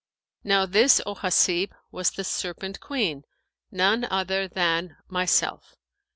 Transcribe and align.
Now 0.43 0.65
this, 0.65 0.99
O 1.05 1.13
Hasib, 1.13 1.73
was 1.91 2.09
the 2.09 2.23
Serpent 2.23 2.79
queen, 2.79 3.23
none 3.69 4.03
other 4.05 4.47
than 4.47 4.97
myself." 5.07 5.75